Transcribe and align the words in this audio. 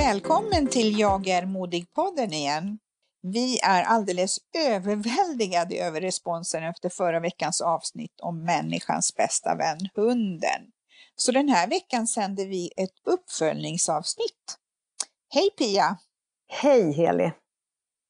Välkommen 0.00 0.66
till 0.66 0.98
Jag 0.98 1.28
är 1.28 1.46
modig-podden 1.46 2.32
igen. 2.32 2.78
Vi 3.22 3.58
är 3.58 3.82
alldeles 3.82 4.38
överväldigade 4.56 5.76
över 5.76 6.00
responsen 6.00 6.64
efter 6.64 6.88
förra 6.88 7.20
veckans 7.20 7.60
avsnitt 7.60 8.20
om 8.20 8.44
människans 8.44 9.14
bästa 9.16 9.56
vän, 9.56 9.78
hunden. 9.94 10.62
Så 11.16 11.32
den 11.32 11.48
här 11.48 11.68
veckan 11.68 12.06
sänder 12.06 12.46
vi 12.46 12.70
ett 12.76 12.90
uppföljningsavsnitt. 13.04 14.58
Hej 15.34 15.50
Pia! 15.58 15.98
Hej 16.48 16.92
Heli! 16.92 17.32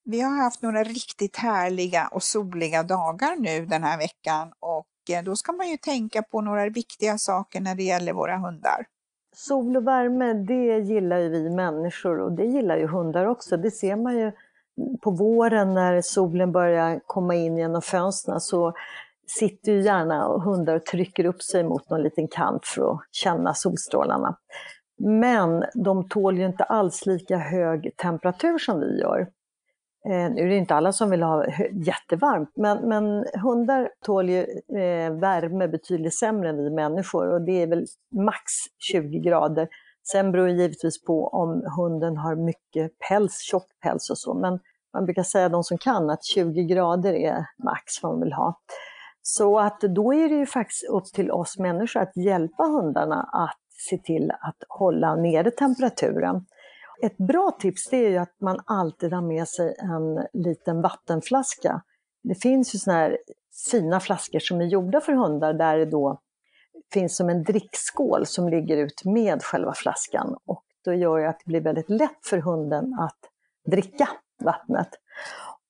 Vi 0.04 0.20
har 0.20 0.36
haft 0.36 0.62
några 0.62 0.84
riktigt 0.84 1.36
härliga 1.36 2.08
och 2.08 2.22
soliga 2.22 2.82
dagar 2.82 3.36
nu 3.36 3.66
den 3.66 3.82
här 3.82 3.98
veckan 3.98 4.52
och 4.60 5.10
eh, 5.16 5.22
då 5.22 5.36
ska 5.36 5.52
man 5.52 5.68
ju 5.68 5.76
tänka 5.76 6.22
på 6.22 6.40
några 6.40 6.68
viktiga 6.68 7.18
saker 7.18 7.60
när 7.60 7.74
det 7.74 7.82
gäller 7.84 8.12
våra 8.12 8.38
hundar. 8.38 8.86
Sol 9.32 9.76
och 9.76 9.86
värme, 9.86 10.32
det 10.32 10.78
gillar 10.78 11.18
ju 11.18 11.28
vi 11.28 11.50
människor 11.50 12.20
och 12.20 12.32
det 12.32 12.44
gillar 12.44 12.76
ju 12.76 12.86
hundar 12.86 13.26
också. 13.26 13.56
Det 13.56 13.70
ser 13.70 13.96
man 13.96 14.18
ju 14.18 14.32
på 15.00 15.10
våren 15.10 15.74
när 15.74 16.00
solen 16.00 16.52
börjar 16.52 17.00
komma 17.06 17.34
in 17.34 17.56
genom 17.56 17.82
fönstren 17.82 18.40
så 18.40 18.72
sitter 19.26 19.72
ju 19.72 19.80
gärna 19.82 20.38
hundar 20.38 20.76
och 20.76 20.84
trycker 20.84 21.24
upp 21.24 21.42
sig 21.42 21.64
mot 21.64 21.90
någon 21.90 22.02
liten 22.02 22.28
kant 22.28 22.66
för 22.66 22.92
att 22.92 23.00
känna 23.10 23.54
solstrålarna. 23.54 24.36
Men 24.98 25.64
de 25.74 26.08
tål 26.08 26.38
ju 26.38 26.46
inte 26.46 26.64
alls 26.64 27.06
lika 27.06 27.36
hög 27.36 27.96
temperatur 27.96 28.58
som 28.58 28.80
vi 28.80 29.00
gör. 29.00 29.28
Eh, 30.04 30.30
nu 30.30 30.42
är 30.42 30.48
det 30.48 30.56
inte 30.56 30.74
alla 30.74 30.92
som 30.92 31.10
vill 31.10 31.22
ha 31.22 31.46
jättevarmt, 31.72 32.52
men, 32.56 32.88
men 32.88 33.24
hundar 33.42 33.90
tål 34.04 34.28
ju 34.28 34.40
eh, 34.78 35.12
värme 35.12 35.68
betydligt 35.68 36.14
sämre 36.14 36.48
än 36.48 36.56
vi 36.56 36.70
människor 36.70 37.32
och 37.32 37.42
det 37.42 37.62
är 37.62 37.66
väl 37.66 37.86
max 38.14 38.42
20 38.78 39.18
grader. 39.18 39.68
Sen 40.12 40.32
beror 40.32 40.46
det 40.46 40.52
givetvis 40.52 41.04
på 41.04 41.28
om 41.28 41.62
hunden 41.76 42.16
har 42.16 42.36
mycket 42.36 42.98
päls, 43.08 43.40
tjock 43.40 43.66
päls 43.82 44.10
och 44.10 44.18
så, 44.18 44.34
men 44.34 44.58
man 44.92 45.04
brukar 45.04 45.22
säga 45.22 45.48
de 45.48 45.64
som 45.64 45.78
kan 45.78 46.10
att 46.10 46.24
20 46.24 46.64
grader 46.64 47.12
är 47.12 47.46
max 47.64 48.02
vad 48.02 48.12
man 48.12 48.20
vill 48.20 48.32
ha. 48.32 48.60
Så 49.22 49.58
att 49.58 49.80
då 49.80 50.14
är 50.14 50.28
det 50.28 50.34
ju 50.34 50.46
faktiskt 50.46 50.84
upp 50.84 51.04
till 51.04 51.30
oss 51.30 51.58
människor 51.58 52.00
att 52.00 52.16
hjälpa 52.16 52.62
hundarna 52.62 53.28
att 53.32 53.58
se 53.88 53.98
till 53.98 54.30
att 54.30 54.56
hålla 54.68 55.14
nere 55.14 55.50
temperaturen. 55.50 56.46
Ett 57.02 57.16
bra 57.16 57.50
tips 57.60 57.88
det 57.90 57.96
är 57.96 58.10
ju 58.10 58.16
att 58.16 58.40
man 58.40 58.60
alltid 58.64 59.12
har 59.12 59.22
med 59.22 59.48
sig 59.48 59.74
en 59.78 60.26
liten 60.32 60.82
vattenflaska. 60.82 61.82
Det 62.22 62.34
finns 62.34 62.74
ju 62.74 62.78
såna 62.78 62.96
här 62.96 63.18
fina 63.70 64.00
flaskor 64.00 64.38
som 64.38 64.60
är 64.60 64.64
gjorda 64.64 65.00
för 65.00 65.12
hundar 65.12 65.52
där 65.52 65.78
det 65.78 65.86
då 65.86 66.20
finns 66.92 67.16
som 67.16 67.28
en 67.28 67.42
drickskål 67.42 68.26
som 68.26 68.48
ligger 68.48 68.76
ut 68.76 69.04
med 69.04 69.42
själva 69.42 69.74
flaskan 69.74 70.36
och 70.46 70.64
då 70.84 70.94
gör 70.94 71.18
det 71.18 71.28
att 71.28 71.38
det 71.38 71.48
blir 71.48 71.60
väldigt 71.60 71.90
lätt 71.90 72.26
för 72.26 72.38
hunden 72.38 72.94
att 72.94 73.18
dricka 73.70 74.08
vattnet. 74.44 74.88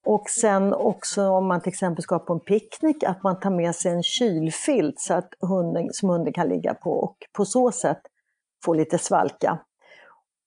Och 0.07 0.31
sen 0.31 0.75
också 0.75 1.29
om 1.29 1.47
man 1.47 1.61
till 1.61 1.69
exempel 1.69 2.03
ska 2.03 2.19
på 2.19 2.33
en 2.33 2.41
picknick, 2.41 3.03
att 3.03 3.23
man 3.23 3.41
tar 3.41 3.51
med 3.51 3.75
sig 3.75 3.93
en 3.93 4.03
kylfilt 4.03 5.01
så 5.01 5.15
att 5.15 5.35
hunden, 5.41 5.89
som 5.93 6.09
hunden 6.09 6.33
kan 6.33 6.49
ligga 6.49 6.75
på 6.75 6.91
och 6.91 7.17
på 7.33 7.45
så 7.45 7.73
sätt 7.73 8.01
få 8.65 8.75
lite 8.75 8.99
svalka. 8.99 9.59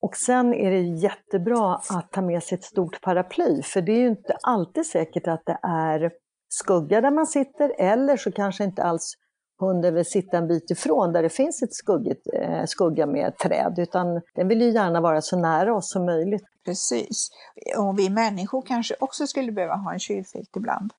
Och 0.03 0.15
sen 0.15 0.53
är 0.53 0.71
det 0.71 0.81
jättebra 0.81 1.75
att 1.89 2.11
ta 2.11 2.21
med 2.21 2.43
sig 2.43 2.57
ett 2.57 2.63
stort 2.63 3.01
paraply, 3.01 3.61
för 3.61 3.81
det 3.81 3.91
är 3.91 3.99
ju 3.99 4.07
inte 4.07 4.37
alltid 4.43 4.85
säkert 4.85 5.27
att 5.27 5.45
det 5.45 5.57
är 5.63 6.11
skugga 6.49 7.01
där 7.01 7.11
man 7.11 7.27
sitter, 7.27 7.73
eller 7.77 8.17
så 8.17 8.31
kanske 8.31 8.63
inte 8.63 8.83
alls 8.83 9.13
hunden 9.59 9.95
vill 9.95 10.05
sitta 10.05 10.37
en 10.37 10.47
bit 10.47 10.71
ifrån 10.71 11.13
där 11.13 11.23
det 11.23 11.29
finns 11.29 11.63
ett 11.63 11.73
skuggigt, 11.73 12.27
eh, 12.33 12.65
skugga 12.65 13.05
med 13.05 13.37
träd, 13.37 13.75
utan 13.77 14.21
den 14.35 14.47
vill 14.47 14.61
ju 14.61 14.69
gärna 14.69 15.01
vara 15.01 15.21
så 15.21 15.37
nära 15.37 15.75
oss 15.75 15.91
som 15.91 16.05
möjligt. 16.05 16.43
Precis. 16.65 17.29
Och 17.77 17.99
vi 17.99 18.09
människor 18.09 18.61
kanske 18.61 18.95
också 18.99 19.27
skulle 19.27 19.51
behöva 19.51 19.75
ha 19.75 19.93
en 19.93 19.99
kylfilt 19.99 20.55
ibland. 20.57 20.93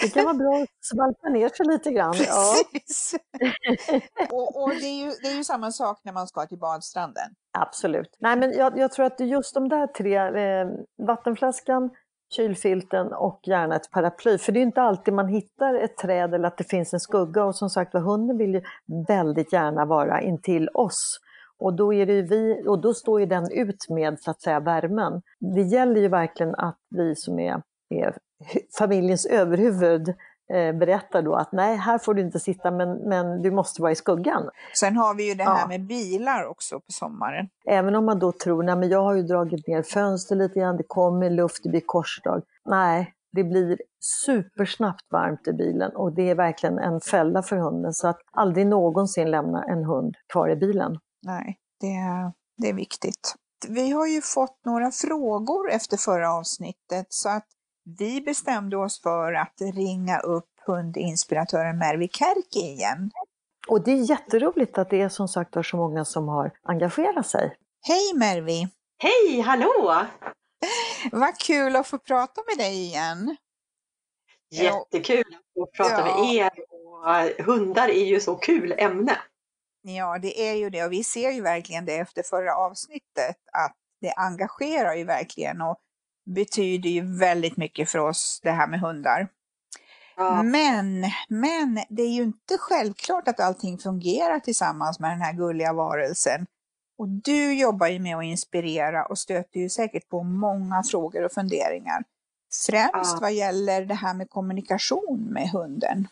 Det 0.00 0.08
kan 0.08 0.24
vara 0.24 0.34
bra 0.34 0.62
att 0.62 0.68
svalpa 0.80 1.28
ner 1.28 1.48
sig 1.48 1.66
lite 1.66 1.92
grann. 1.92 2.12
Precis. 2.12 3.14
Ja. 3.38 4.00
och, 4.30 4.62
och 4.62 4.70
det, 4.70 4.86
är 4.86 5.04
ju, 5.04 5.10
det 5.22 5.28
är 5.28 5.36
ju 5.36 5.44
samma 5.44 5.72
sak 5.72 6.00
när 6.02 6.12
man 6.12 6.26
ska 6.26 6.46
till 6.46 6.58
badstranden. 6.58 7.30
Absolut. 7.58 8.16
Nej, 8.20 8.36
men 8.36 8.52
jag, 8.52 8.78
jag 8.78 8.92
tror 8.92 9.06
att 9.06 9.20
just 9.20 9.54
de 9.54 9.68
där 9.68 9.86
tre, 9.86 10.16
eh, 10.16 10.68
vattenflaskan, 11.06 11.90
kylfilten 12.30 13.12
och 13.12 13.40
gärna 13.42 13.76
ett 13.76 13.90
paraply. 13.90 14.38
För 14.38 14.52
det 14.52 14.60
är 14.60 14.62
inte 14.62 14.82
alltid 14.82 15.14
man 15.14 15.28
hittar 15.28 15.74
ett 15.74 15.96
träd 15.96 16.34
eller 16.34 16.48
att 16.48 16.58
det 16.58 16.64
finns 16.64 16.94
en 16.94 17.00
skugga. 17.00 17.44
Och 17.44 17.56
som 17.56 17.70
sagt 17.70 17.92
hunden 17.92 18.38
vill 18.38 18.54
ju 18.54 18.62
väldigt 19.08 19.52
gärna 19.52 19.84
vara 19.84 20.20
intill 20.20 20.68
oss. 20.74 21.20
Och 21.58 21.76
då, 21.76 21.94
är 21.94 22.06
det 22.06 22.22
vi, 22.22 22.62
och 22.68 22.80
då 22.80 22.94
står 22.94 23.20
ju 23.20 23.26
den 23.26 23.52
ut 23.52 23.88
med 23.88 24.20
så 24.20 24.30
att 24.30 24.42
säga 24.42 24.60
värmen. 24.60 25.22
Det 25.54 25.62
gäller 25.62 26.00
ju 26.00 26.08
verkligen 26.08 26.54
att 26.54 26.78
vi 26.90 27.16
som 27.16 27.38
är, 27.38 27.62
är 27.90 28.16
familjens 28.78 29.26
överhuvud 29.26 30.08
eh, 30.52 30.72
berättar 30.72 31.22
då 31.22 31.34
att 31.34 31.52
nej, 31.52 31.76
här 31.76 31.98
får 31.98 32.14
du 32.14 32.22
inte 32.22 32.40
sitta 32.40 32.70
men, 32.70 33.08
men 33.08 33.42
du 33.42 33.50
måste 33.50 33.82
vara 33.82 33.92
i 33.92 33.94
skuggan. 33.94 34.50
Sen 34.78 34.96
har 34.96 35.14
vi 35.14 35.28
ju 35.28 35.34
det 35.34 35.44
här 35.44 35.60
ja. 35.60 35.68
med 35.68 35.86
bilar 35.86 36.44
också 36.44 36.80
på 36.80 36.92
sommaren. 36.92 37.48
Även 37.68 37.94
om 37.94 38.04
man 38.04 38.18
då 38.18 38.32
tror, 38.32 38.62
nej 38.62 38.76
men 38.76 38.88
jag 38.88 39.02
har 39.02 39.14
ju 39.14 39.22
dragit 39.22 39.66
ner 39.66 39.82
fönster 39.82 40.36
lite 40.36 40.60
grann, 40.60 40.76
det 40.76 40.84
kommer 40.86 41.30
luft, 41.30 41.62
det 41.62 41.68
blir 41.68 41.82
korsdrag. 41.86 42.42
Nej, 42.64 43.12
det 43.32 43.44
blir 43.44 43.78
supersnabbt 44.00 45.06
varmt 45.10 45.48
i 45.48 45.52
bilen 45.52 45.96
och 45.96 46.12
det 46.12 46.30
är 46.30 46.34
verkligen 46.34 46.78
en 46.78 47.00
fälla 47.00 47.42
för 47.42 47.56
hunden. 47.56 47.92
Så 47.92 48.08
att 48.08 48.18
aldrig 48.32 48.66
någonsin 48.66 49.30
lämna 49.30 49.64
en 49.64 49.84
hund 49.84 50.16
kvar 50.32 50.48
i 50.48 50.56
bilen. 50.56 50.98
Nej, 51.26 51.58
det, 51.80 51.96
det 52.56 52.68
är 52.68 52.72
viktigt. 52.72 53.34
Vi 53.68 53.90
har 53.90 54.06
ju 54.06 54.22
fått 54.22 54.64
några 54.64 54.90
frågor 54.90 55.70
efter 55.70 55.96
förra 55.96 56.32
avsnittet 56.32 57.06
så 57.08 57.28
att 57.28 57.46
vi 57.98 58.20
bestämde 58.20 58.76
oss 58.76 59.02
för 59.02 59.32
att 59.32 59.54
ringa 59.74 60.18
upp 60.18 60.48
hundinspiratören 60.66 61.78
Mervi 61.78 62.08
Kärki 62.08 62.60
igen. 62.60 63.10
Och 63.68 63.84
det 63.84 63.92
är 63.92 64.10
jätteroligt 64.10 64.78
att 64.78 64.90
det 64.90 65.00
är 65.02 65.08
som 65.08 65.28
sagt 65.28 65.56
var 65.56 65.62
så 65.62 65.76
många 65.76 66.04
som 66.04 66.28
har 66.28 66.50
engagerat 66.62 67.26
sig. 67.26 67.56
Hej 67.86 68.14
Mervi! 68.14 68.68
Hej, 68.98 69.40
hallå! 69.40 70.06
Vad 71.12 71.38
kul 71.38 71.76
att 71.76 71.86
få 71.86 71.98
prata 71.98 72.42
med 72.46 72.66
dig 72.66 72.84
igen. 72.84 73.36
Jättekul 74.50 75.20
att 75.20 75.54
få 75.54 75.66
prata 75.66 76.08
ja. 76.08 76.20
med 76.20 76.34
er. 76.34 76.50
Och 76.70 77.44
hundar 77.44 77.88
är 77.88 78.04
ju 78.04 78.20
så 78.20 78.34
kul 78.34 78.74
ämne. 78.78 79.18
Ja, 79.88 80.18
det 80.18 80.48
är 80.48 80.54
ju 80.54 80.70
det 80.70 80.84
och 80.84 80.92
vi 80.92 81.04
ser 81.04 81.30
ju 81.30 81.40
verkligen 81.40 81.84
det 81.84 81.96
efter 81.96 82.22
förra 82.22 82.56
avsnittet 82.56 83.36
att 83.52 83.74
det 84.00 84.12
engagerar 84.12 84.94
ju 84.94 85.04
verkligen 85.04 85.60
och 85.60 85.76
betyder 86.34 86.90
ju 86.90 87.18
väldigt 87.18 87.56
mycket 87.56 87.90
för 87.90 87.98
oss 87.98 88.40
det 88.42 88.50
här 88.50 88.66
med 88.66 88.80
hundar. 88.80 89.28
Ja. 90.16 90.42
Men, 90.42 91.04
men 91.28 91.74
det 91.88 92.02
är 92.02 92.10
ju 92.10 92.22
inte 92.22 92.58
självklart 92.58 93.28
att 93.28 93.40
allting 93.40 93.78
fungerar 93.78 94.40
tillsammans 94.40 95.00
med 95.00 95.10
den 95.10 95.20
här 95.20 95.32
gulliga 95.32 95.72
varelsen. 95.72 96.46
Och 96.98 97.08
du 97.08 97.58
jobbar 97.58 97.86
ju 97.86 97.98
med 97.98 98.16
att 98.16 98.24
inspirera 98.24 99.06
och 99.06 99.18
stöter 99.18 99.60
ju 99.60 99.68
säkert 99.68 100.08
på 100.08 100.22
många 100.22 100.82
frågor 100.82 101.24
och 101.24 101.32
funderingar. 101.32 102.04
Främst 102.66 103.12
ja. 103.12 103.18
vad 103.20 103.32
gäller 103.32 103.84
det 103.84 103.94
här 103.94 104.14
med 104.14 104.30
kommunikation 104.30 105.28
med 105.30 105.50
hunden. 105.50 106.08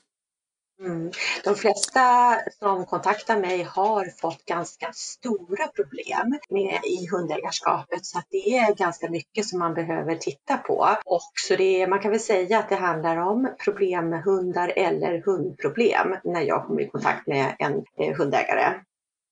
Mm. 0.81 1.11
De 1.45 1.55
flesta 1.55 2.37
som 2.59 2.87
kontaktar 2.87 3.41
mig 3.41 3.63
har 3.63 4.21
fått 4.21 4.45
ganska 4.45 4.93
stora 4.93 5.67
problem 5.67 6.39
med 6.51 6.81
i 6.85 7.09
hundägarskapet 7.11 8.07
så 8.07 8.19
att 8.19 8.27
det 8.31 8.59
är 8.59 8.75
ganska 8.75 9.11
mycket 9.11 9.47
som 9.47 9.59
man 9.59 9.75
behöver 9.75 10.17
titta 10.17 10.57
på. 10.57 10.89
Och 11.05 11.33
så 11.49 11.57
det, 11.57 11.87
man 11.87 11.99
kan 11.99 12.11
väl 12.11 12.21
säga 12.21 12.59
att 12.59 12.69
det 12.69 12.77
handlar 12.77 13.17
om 13.17 13.49
problem 13.65 14.09
med 14.09 14.23
hundar 14.23 14.73
eller 14.77 15.23
hundproblem 15.23 16.17
när 16.25 16.41
jag 16.41 16.67
kommer 16.67 16.81
i 16.81 16.89
kontakt 16.89 17.27
med 17.27 17.57
en 17.59 17.85
eh, 17.99 18.17
hundägare. 18.17 18.75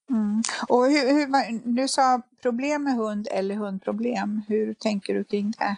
Mm. 0.09 0.43
Och 0.67 0.85
hur, 0.85 1.13
hur, 1.13 1.61
du 1.81 1.87
sa 1.87 2.21
problem 2.41 2.83
med 2.83 2.95
hund 2.95 3.27
eller 3.31 3.55
hundproblem. 3.55 4.41
Hur 4.47 4.73
tänker 4.73 5.13
du 5.13 5.23
kring 5.23 5.53
det? 5.59 5.77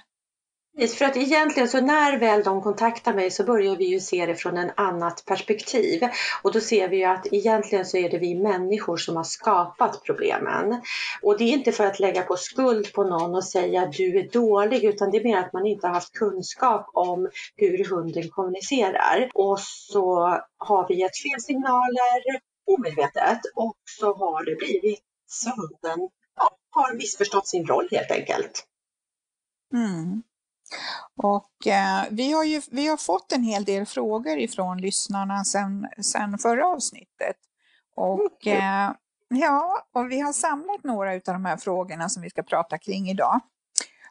För 0.78 1.06
att 1.06 1.18
egentligen 1.18 1.70
så 1.70 1.82
när 1.82 2.20
väl 2.20 2.44
de 2.44 2.62
kontaktar 2.62 3.14
mig 3.14 3.32
så 3.32 3.44
börjar 3.44 3.76
vi 3.76 3.86
ju 3.86 4.00
se 4.00 4.26
det 4.26 4.36
från 4.36 4.58
en 4.58 4.72
annat 4.78 5.24
perspektiv. 5.26 6.02
Och 6.44 6.52
då 6.52 6.60
ser 6.60 6.90
vi 6.90 6.98
ju 6.98 7.04
att 7.04 7.28
egentligen 7.32 7.86
så 7.86 7.98
är 7.98 8.10
det 8.10 8.18
vi 8.18 8.36
människor 8.36 8.98
som 8.98 9.16
har 9.16 9.24
skapat 9.24 10.04
problemen. 10.04 10.82
Och 11.22 11.38
det 11.38 11.44
är 11.44 11.54
inte 11.54 11.72
för 11.72 11.86
att 11.86 12.00
lägga 12.00 12.22
på 12.22 12.38
skuld 12.38 12.94
på 12.94 13.04
någon 13.04 13.36
och 13.36 13.44
säga 13.44 13.82
att 13.82 13.94
du 13.94 14.20
är 14.20 14.30
dålig 14.32 14.84
utan 14.84 15.12
det 15.12 15.18
är 15.18 15.24
mer 15.24 15.38
att 15.38 15.54
man 15.54 15.66
inte 15.66 15.88
har 15.88 15.94
haft 15.94 16.14
kunskap 16.14 16.90
om 16.94 17.30
hur 17.56 17.86
hunden 17.90 18.30
kommunicerar. 18.30 19.30
Och 19.34 19.60
så 19.60 20.40
har 20.58 20.88
vi 20.88 21.00
gett 21.00 21.18
fel 21.18 21.42
signaler 21.42 22.40
omedvetet 22.68 23.40
och 23.56 23.76
så 24.00 24.14
har 24.14 24.46
det 24.46 24.56
blivit 24.56 25.00
så 25.28 25.50
hunden 25.50 26.10
ja, 26.36 26.58
har 26.70 26.94
missförstått 26.94 27.48
sin 27.48 27.66
roll 27.66 27.88
helt 27.92 28.12
enkelt. 28.12 28.66
Mm. 29.74 30.24
Och 31.24 31.68
eh, 31.68 32.04
vi, 32.10 32.32
har 32.32 32.44
ju, 32.44 32.62
vi 32.72 32.88
har 32.88 32.98
fått 32.98 33.32
en 33.32 33.44
hel 33.44 33.64
del 33.64 33.86
frågor 33.86 34.38
ifrån 34.38 34.78
lyssnarna 34.78 35.44
sedan 35.44 35.88
sen 36.02 36.38
förra 36.38 36.68
avsnittet. 36.68 37.36
Och, 37.96 38.48
eh, 38.48 38.92
ja, 39.30 39.88
och 39.94 40.12
vi 40.12 40.20
har 40.20 40.34
samlat 40.34 40.84
några 40.84 41.14
av 41.14 41.22
de 41.26 41.46
här 41.46 41.58
frågorna 41.58 42.10
som 42.10 42.22
vi 42.22 42.30
ska 42.30 42.44
prata 42.44 42.78
kring 42.78 43.10
idag. 43.10 43.40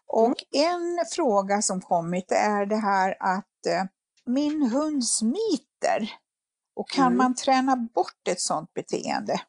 Och 0.06 0.34
en 0.50 1.04
fråga 1.12 1.62
som 1.62 1.80
kommit 1.80 2.32
är 2.32 2.66
det 2.66 2.76
här 2.76 3.16
att 3.20 3.66
eh, 3.68 3.84
min 4.26 4.70
hund 4.70 5.06
smiter. 5.06 6.12
Och 6.76 6.88
kan 6.88 7.06
mm. 7.06 7.18
man 7.18 7.34
träna 7.34 7.76
bort 7.76 8.28
ett 8.28 8.40
sådant 8.40 8.74
beteende? 8.74 9.40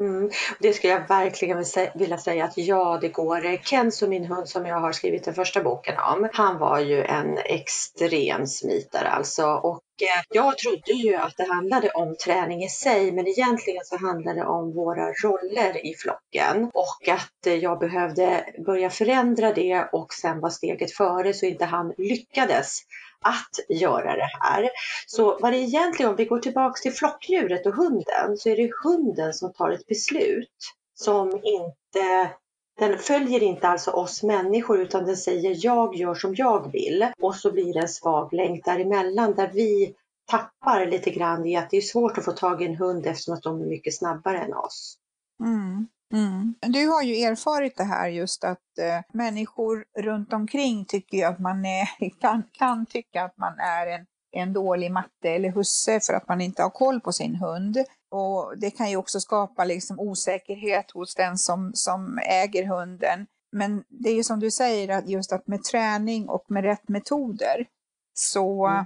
Mm. 0.00 0.30
Det 0.58 0.72
skulle 0.72 0.92
jag 0.92 1.08
verkligen 1.08 1.64
vilja 1.94 2.18
säga 2.18 2.44
att 2.44 2.58
ja, 2.58 2.98
det 3.00 3.08
går. 3.08 3.64
Kenzo, 3.64 4.08
min 4.08 4.24
hund 4.24 4.48
som 4.48 4.66
jag 4.66 4.80
har 4.80 4.92
skrivit 4.92 5.24
den 5.24 5.34
första 5.34 5.62
boken 5.62 5.94
om, 5.98 6.28
han 6.32 6.58
var 6.58 6.80
ju 6.80 7.04
en 7.04 7.38
extrem 7.38 8.46
smitare 8.46 9.08
alltså. 9.08 9.46
Och 9.46 9.82
eh, 10.02 10.24
jag 10.30 10.58
trodde 10.58 10.92
ju 10.92 11.14
att 11.14 11.36
det 11.36 11.44
handlade 11.44 11.90
om 11.90 12.16
träning 12.24 12.64
i 12.64 12.68
sig, 12.68 13.12
men 13.12 13.28
egentligen 13.28 13.84
så 13.84 13.96
handlade 13.96 14.40
det 14.40 14.46
om 14.46 14.72
våra 14.72 15.12
roller 15.12 15.86
i 15.86 15.94
flocken 15.94 16.70
och 16.74 17.08
att 17.08 17.46
eh, 17.46 17.54
jag 17.54 17.78
behövde 17.78 18.44
börja 18.66 18.90
förändra 18.90 19.52
det 19.52 19.88
och 19.92 20.12
sen 20.12 20.40
var 20.40 20.50
steget 20.50 20.92
före 20.92 21.34
så 21.34 21.46
inte 21.46 21.64
han 21.64 21.94
lyckades 21.98 22.78
att 23.22 23.78
göra 23.78 24.16
det 24.16 24.30
här. 24.40 24.70
Så 25.06 25.38
vad 25.40 25.52
det 25.52 25.58
egentligen, 25.58 26.10
om 26.10 26.16
vi 26.16 26.24
går 26.24 26.38
tillbaks 26.38 26.82
till 26.82 26.92
flockdjuret 26.92 27.66
och 27.66 27.74
hunden, 27.74 28.36
så 28.36 28.48
är 28.48 28.56
det 28.56 28.70
hunden 28.84 29.34
som 29.34 29.52
tar 29.52 29.70
ett 29.70 29.86
beslut 29.86 30.48
som 30.94 31.40
inte 31.44 32.30
den 32.78 32.98
följer 32.98 33.42
inte 33.42 33.68
alltså 33.68 33.90
oss 33.90 34.22
människor 34.22 34.80
utan 34.80 35.04
den 35.04 35.16
säger 35.16 35.56
jag 35.58 35.96
gör 35.96 36.14
som 36.14 36.34
jag 36.34 36.72
vill 36.72 37.06
och 37.20 37.34
så 37.34 37.52
blir 37.52 37.72
det 37.72 37.80
en 37.80 37.88
svag 37.88 38.32
länk 38.32 38.64
däremellan 38.64 39.34
där 39.34 39.50
vi 39.54 39.94
tappar 40.26 40.86
lite 40.86 41.10
grann 41.10 41.46
i 41.46 41.56
att 41.56 41.70
det 41.70 41.76
är 41.76 41.80
svårt 41.80 42.18
att 42.18 42.24
få 42.24 42.32
tag 42.32 42.62
i 42.62 42.66
en 42.66 42.76
hund 42.76 43.06
eftersom 43.06 43.34
att 43.34 43.42
de 43.42 43.60
är 43.60 43.66
mycket 43.66 43.94
snabbare 43.94 44.38
än 44.38 44.54
oss. 44.54 44.96
Mm. 45.40 45.88
Mm. 46.12 46.54
Du 46.60 46.88
har 46.88 47.02
ju 47.02 47.14
erfarit 47.14 47.76
det 47.76 47.84
här 47.84 48.08
just 48.08 48.44
att 48.44 48.78
eh, 48.78 49.00
människor 49.12 49.84
runt 49.98 50.32
omkring 50.32 50.84
tycker 50.84 51.26
att 51.26 51.38
man 51.38 51.64
är, 51.64 51.88
kan, 52.20 52.42
kan 52.52 52.86
tycka 52.86 53.24
att 53.24 53.38
man 53.38 53.58
är 53.58 53.86
en, 53.86 54.06
en 54.32 54.52
dålig 54.52 54.92
matte 54.92 55.28
eller 55.28 55.50
husse 55.50 56.00
för 56.00 56.12
att 56.12 56.28
man 56.28 56.40
inte 56.40 56.62
har 56.62 56.70
koll 56.70 57.00
på 57.00 57.12
sin 57.12 57.36
hund. 57.36 57.78
Och 58.10 58.58
det 58.58 58.70
kan 58.70 58.90
ju 58.90 58.96
också 58.96 59.20
skapa 59.20 59.64
liksom 59.64 60.00
osäkerhet 60.00 60.90
hos 60.90 61.14
den 61.14 61.38
som, 61.38 61.70
som 61.74 62.18
äger 62.18 62.66
hunden. 62.66 63.26
Men 63.52 63.84
det 63.88 64.10
är 64.10 64.14
ju 64.14 64.24
som 64.24 64.40
du 64.40 64.50
säger, 64.50 64.88
att 64.88 65.08
just 65.08 65.32
att 65.32 65.46
med 65.46 65.64
träning 65.64 66.28
och 66.28 66.44
med 66.48 66.64
rätt 66.64 66.88
metoder 66.88 67.66
så 68.14 68.66
mm. 68.66 68.84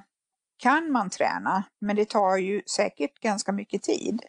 kan 0.63 0.93
man 0.93 1.11
träna, 1.11 1.65
men 1.81 1.97
det 1.97 2.09
tar 2.09 2.37
ju 2.37 2.63
säkert 2.77 3.21
ganska 3.21 3.53
mycket 3.53 3.83
tid. 3.83 4.23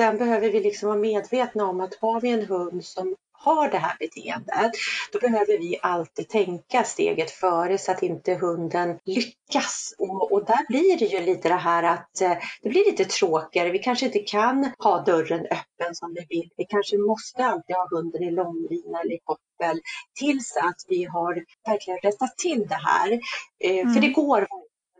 Sen 0.00 0.18
behöver 0.18 0.50
vi 0.50 0.60
liksom 0.60 0.88
vara 0.88 0.98
medvetna 0.98 1.64
om 1.64 1.80
att 1.80 1.94
har 2.00 2.20
vi 2.20 2.30
en 2.30 2.46
hund 2.46 2.84
som 2.84 3.16
har 3.46 3.70
det 3.70 3.78
här 3.78 3.96
beteendet, 3.98 4.72
då 5.12 5.18
behöver 5.18 5.58
vi 5.58 5.78
alltid 5.82 6.28
tänka 6.28 6.84
steget 6.84 7.30
före 7.30 7.78
så 7.78 7.92
att 7.92 8.02
inte 8.02 8.34
hunden 8.34 8.98
lyckas. 9.04 9.94
Och, 9.98 10.32
och, 10.32 10.44
där 10.44 10.66
blir 10.68 10.98
det 10.98 11.04
ju 11.04 11.20
lite 11.20 11.48
det 11.48 11.54
här 11.54 11.82
att 11.82 12.20
eh, 12.20 12.32
det 12.62 12.68
blir 12.68 12.84
lite 12.84 13.04
tråkigare. 13.04 13.70
Vi 13.70 13.78
kanske 13.78 14.06
inte 14.06 14.18
kan 14.18 14.70
ha 14.78 15.04
dörren 15.04 15.40
öppen 15.40 15.94
som 15.94 16.14
vi 16.14 16.26
vill. 16.28 16.50
Vi 16.56 16.64
kanske 16.64 16.98
måste 16.98 17.44
alltid 17.44 17.76
ha 17.76 17.88
hunden 17.90 18.22
i 18.22 18.30
långlina 18.30 19.00
eller 19.00 19.14
i 19.14 19.20
koppel 19.24 19.80
tills 20.20 20.56
att 20.56 20.84
vi 20.88 21.04
har 21.04 21.44
verkligen 21.66 21.98
rättat 21.98 22.38
till 22.38 22.66
det 22.68 22.80
här. 22.84 23.12
Eh, 23.64 23.78
mm. 23.78 23.94
För 23.94 24.00
det 24.00 24.08
går 24.08 24.46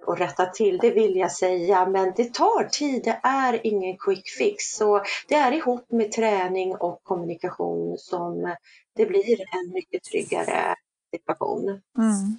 och 0.06 0.18
rätta 0.18 0.46
till, 0.46 0.78
det 0.78 0.90
vill 0.90 1.16
jag 1.16 1.32
säga, 1.32 1.88
men 1.88 2.12
det 2.16 2.34
tar 2.34 2.64
tid. 2.64 3.04
Det 3.04 3.20
är 3.22 3.66
ingen 3.66 3.96
quick 3.96 4.28
fix. 4.38 4.64
Så 4.76 5.02
det 5.28 5.34
är 5.34 5.52
ihop 5.52 5.86
med 5.90 6.12
träning 6.12 6.76
och 6.76 7.00
kommunikation 7.02 7.98
som 7.98 8.54
det 8.96 9.06
blir 9.06 9.40
en 9.40 9.72
mycket 9.72 10.02
tryggare 10.02 10.74
situation. 11.10 11.80
Mm. 11.98 12.38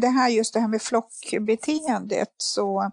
Det 0.00 0.08
här 0.08 0.28
just 0.28 0.54
det 0.54 0.60
här 0.60 0.68
med 0.68 0.82
flockbeteendet 0.82 2.34
så 2.36 2.90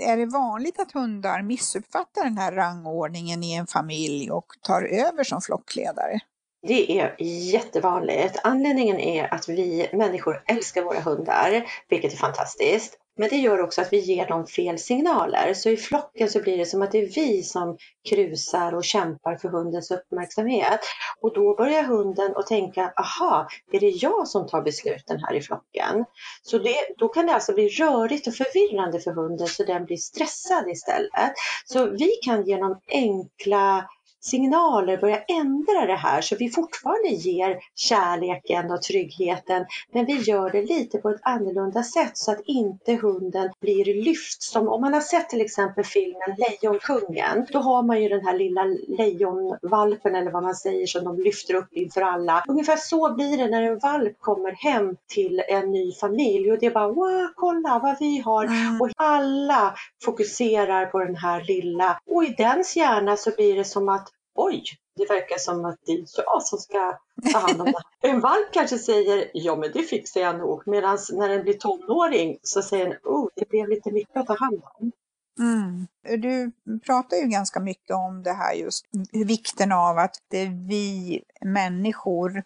är 0.00 0.16
det 0.16 0.26
vanligt 0.26 0.80
att 0.80 0.92
hundar 0.92 1.42
missuppfattar 1.42 2.24
den 2.24 2.38
här 2.38 2.52
rangordningen 2.52 3.42
i 3.42 3.54
en 3.54 3.66
familj 3.66 4.30
och 4.30 4.46
tar 4.60 4.82
över 4.82 5.24
som 5.24 5.40
flockledare? 5.40 6.20
Det 6.66 7.00
är 7.00 7.14
jättevanligt. 7.52 8.40
Anledningen 8.42 9.00
är 9.00 9.34
att 9.34 9.48
vi 9.48 9.88
människor 9.92 10.42
älskar 10.46 10.82
våra 10.82 11.00
hundar, 11.00 11.64
vilket 11.88 12.12
är 12.12 12.16
fantastiskt. 12.16 12.98
Men 13.16 13.28
det 13.28 13.36
gör 13.36 13.60
också 13.60 13.80
att 13.80 13.92
vi 13.92 13.98
ger 13.98 14.26
dem 14.26 14.46
fel 14.46 14.78
signaler. 14.78 15.54
Så 15.54 15.68
i 15.68 15.76
flocken 15.76 16.30
så 16.30 16.40
blir 16.40 16.58
det 16.58 16.66
som 16.66 16.82
att 16.82 16.92
det 16.92 16.98
är 16.98 17.08
vi 17.14 17.42
som 17.42 17.76
krusar 18.08 18.74
och 18.74 18.84
kämpar 18.84 19.36
för 19.36 19.48
hundens 19.48 19.90
uppmärksamhet. 19.90 20.80
Och 21.20 21.34
då 21.34 21.54
börjar 21.54 21.82
hunden 21.82 22.36
att 22.36 22.46
tänka, 22.46 22.92
aha, 22.96 23.48
är 23.72 23.80
det 23.80 23.90
jag 23.90 24.28
som 24.28 24.46
tar 24.46 24.62
besluten 24.62 25.18
här 25.20 25.34
i 25.34 25.40
flocken? 25.40 26.04
Så 26.42 26.58
det, 26.58 26.76
då 26.98 27.08
kan 27.08 27.26
det 27.26 27.34
alltså 27.34 27.54
bli 27.54 27.68
rörigt 27.68 28.26
och 28.26 28.34
förvirrande 28.34 29.00
för 29.00 29.10
hunden 29.10 29.46
så 29.46 29.64
den 29.64 29.84
blir 29.84 29.96
stressad 29.96 30.68
istället. 30.68 31.32
Så 31.64 31.86
vi 31.86 32.10
kan 32.24 32.46
genom 32.46 32.80
enkla 32.88 33.88
signaler 34.24 34.96
börja 34.96 35.18
ändra 35.18 35.86
det 35.86 35.96
här 35.96 36.20
så 36.20 36.36
vi 36.36 36.50
fortfarande 36.50 37.08
ger 37.08 37.58
kärleken 37.74 38.70
och 38.70 38.82
tryggheten 38.82 39.66
men 39.92 40.06
vi 40.06 40.12
gör 40.12 40.50
det 40.50 40.62
lite 40.62 40.98
på 40.98 41.10
ett 41.10 41.20
annorlunda 41.22 41.82
sätt 41.82 42.16
så 42.16 42.32
att 42.32 42.40
inte 42.44 42.94
hunden 42.94 43.50
blir 43.60 44.04
lyft. 44.04 44.42
Som 44.42 44.68
om 44.68 44.80
man 44.80 44.94
har 44.94 45.00
sett 45.00 45.28
till 45.28 45.40
exempel 45.40 45.84
filmen 45.84 46.36
Lejonkungen, 46.38 47.46
då 47.52 47.58
har 47.58 47.82
man 47.82 48.02
ju 48.02 48.08
den 48.08 48.26
här 48.26 48.38
lilla 48.38 48.64
lejonvalpen 48.98 50.14
eller 50.14 50.30
vad 50.30 50.42
man 50.42 50.54
säger 50.54 50.86
som 50.86 51.04
de 51.04 51.20
lyfter 51.20 51.54
upp 51.54 51.72
inför 51.72 52.00
alla. 52.00 52.44
Ungefär 52.48 52.76
så 52.76 53.14
blir 53.14 53.38
det 53.38 53.46
när 53.46 53.62
en 53.62 53.78
valp 53.78 54.20
kommer 54.20 54.52
hem 54.52 54.96
till 55.08 55.42
en 55.48 55.70
ny 55.70 55.92
familj 55.92 56.52
och 56.52 56.58
det 56.58 56.66
är 56.66 56.70
bara 56.70 56.88
wow, 56.88 57.28
kolla 57.36 57.80
vad 57.82 57.96
vi 58.00 58.18
har 58.18 58.44
mm. 58.44 58.80
och 58.80 58.90
alla 58.96 59.74
fokuserar 60.04 60.86
på 60.86 60.98
den 60.98 61.16
här 61.16 61.44
lilla 61.44 62.00
och 62.10 62.24
i 62.24 62.34
dens 62.38 62.76
hjärna 62.76 63.16
så 63.16 63.30
blir 63.30 63.56
det 63.56 63.64
som 63.64 63.88
att 63.88 64.08
oj, 64.34 64.64
det 64.96 65.06
verkar 65.10 65.38
som 65.38 65.64
att 65.64 65.78
det 65.86 65.92
är 65.92 66.04
jag 66.16 66.42
som 66.42 66.58
ska 66.58 66.98
ta 67.32 67.38
hand 67.38 67.60
om 67.60 67.66
det. 68.00 68.08
En 68.08 68.20
valp 68.20 68.52
kanske 68.52 68.78
säger, 68.78 69.30
ja 69.34 69.56
men 69.56 69.70
det 69.72 69.82
fixar 69.82 70.20
jag 70.20 70.38
nog. 70.38 70.62
Medan 70.66 70.98
när 71.12 71.28
den 71.28 71.42
blir 71.42 71.54
tonåring 71.54 72.38
så 72.42 72.62
säger 72.62 72.88
den, 72.88 72.98
oh, 73.04 73.28
det 73.36 73.48
blev 73.48 73.68
lite 73.68 73.92
mycket 73.92 74.16
att 74.16 74.26
ta 74.26 74.36
hand 74.36 74.62
om. 74.78 74.92
Mm. 75.38 75.86
Du 76.22 76.52
pratar 76.86 77.16
ju 77.16 77.22
ganska 77.22 77.60
mycket 77.60 77.96
om 77.96 78.22
det 78.22 78.32
här 78.32 78.54
just, 78.54 78.86
vikten 79.12 79.72
av 79.72 79.98
att 79.98 80.16
det 80.30 80.38
är 80.38 80.68
vi 80.68 81.22
människor 81.44 82.42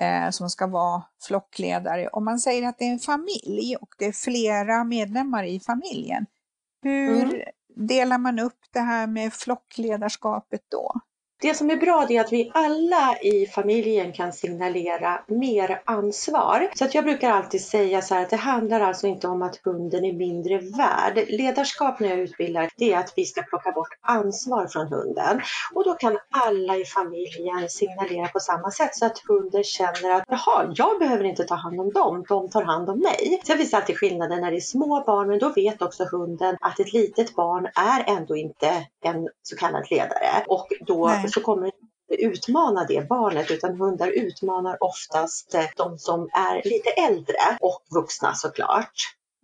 eh, 0.00 0.30
som 0.30 0.50
ska 0.50 0.66
vara 0.66 1.02
flockledare. 1.26 2.08
Om 2.08 2.24
man 2.24 2.38
säger 2.38 2.68
att 2.68 2.78
det 2.78 2.84
är 2.84 2.92
en 2.92 2.98
familj 2.98 3.76
och 3.80 3.94
det 3.98 4.04
är 4.06 4.12
flera 4.12 4.84
medlemmar 4.84 5.44
i 5.44 5.60
familjen, 5.60 6.26
Hur 6.82 7.22
Mm. 7.24 7.42
delar 7.76 8.18
man 8.18 8.38
upp 8.38 8.58
det 8.72 8.80
här 8.80 9.06
med 9.06 9.32
flockledarskapet 9.34 10.60
då? 10.70 10.92
Det 11.40 11.54
som 11.54 11.70
är 11.70 11.76
bra 11.76 12.06
är 12.08 12.20
att 12.20 12.32
vi 12.32 12.50
alla 12.54 13.18
i 13.22 13.46
familjen 13.46 14.12
kan 14.12 14.32
signalera 14.32 15.20
mer 15.26 15.82
ansvar. 15.84 16.70
Så 16.74 16.84
att 16.84 16.94
jag 16.94 17.04
brukar 17.04 17.30
alltid 17.30 17.64
säga 17.64 18.02
så 18.02 18.14
här 18.14 18.22
att 18.22 18.30
det 18.30 18.36
handlar 18.36 18.80
alltså 18.80 19.06
inte 19.06 19.28
om 19.28 19.42
att 19.42 19.60
hunden 19.64 20.04
är 20.04 20.12
mindre 20.12 20.58
värd. 20.58 21.24
Ledarskap 21.28 22.00
när 22.00 22.08
jag 22.08 22.18
utbildar 22.18 22.68
det 22.76 22.92
är 22.92 22.98
att 22.98 23.12
vi 23.16 23.24
ska 23.24 23.42
plocka 23.42 23.72
bort 23.72 23.98
ansvar 24.00 24.66
från 24.66 24.86
hunden. 24.86 25.40
Och 25.74 25.84
då 25.84 25.94
kan 25.94 26.18
alla 26.30 26.76
i 26.76 26.84
familjen 26.84 27.68
signalera 27.68 28.28
på 28.28 28.40
samma 28.40 28.70
sätt 28.70 28.96
så 28.96 29.06
att 29.06 29.18
hunden 29.28 29.64
känner 29.64 30.14
att 30.14 30.24
jaha, 30.28 30.72
jag 30.74 30.98
behöver 30.98 31.24
inte 31.24 31.44
ta 31.44 31.54
hand 31.54 31.80
om 31.80 31.92
dem, 31.92 32.24
de 32.28 32.50
tar 32.50 32.62
hand 32.62 32.90
om 32.90 32.98
mig. 32.98 33.40
Sen 33.44 33.56
finns 33.58 33.70
det 33.70 33.76
alltid 33.76 33.98
skillnader 33.98 34.36
när 34.36 34.50
det 34.50 34.56
är 34.56 34.60
små 34.60 35.04
barn 35.06 35.28
men 35.28 35.38
då 35.38 35.48
vet 35.48 35.82
också 35.82 36.04
hunden 36.04 36.56
att 36.60 36.80
ett 36.80 36.92
litet 36.92 37.34
barn 37.34 37.66
är 37.66 38.16
ändå 38.16 38.36
inte 38.36 38.86
en 39.04 39.28
så 39.42 39.56
kallad 39.56 39.86
ledare. 39.90 40.44
Och 40.46 40.68
då 40.80 41.06
Nej 41.06 41.27
så 41.30 41.40
kommer 41.40 41.62
det 41.62 41.72
inte 41.80 42.26
utmana 42.26 42.84
det 42.84 43.08
barnet 43.08 43.50
utan 43.50 43.80
hundar 43.80 44.08
utmanar 44.08 44.76
oftast 44.80 45.54
eh, 45.54 45.64
de 45.76 45.98
som 45.98 46.28
är 46.32 46.62
lite 46.64 46.90
äldre 46.90 47.58
och 47.60 47.82
vuxna 47.90 48.34
såklart. 48.34 48.92